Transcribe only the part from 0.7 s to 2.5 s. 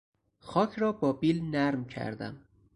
را با بیل نرم کردم.